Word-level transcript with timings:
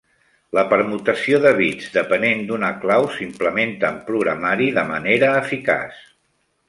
La 0.57 0.61
permutació 0.69 1.39
de 1.43 1.51
bits 1.59 1.91
depenent 1.97 2.41
d'una 2.51 2.71
clau 2.85 3.05
s'implementa 3.17 3.93
en 3.97 4.01
programari 4.09 4.71
de 4.79 4.87
manera 4.95 5.31
eficaç. 5.43 6.01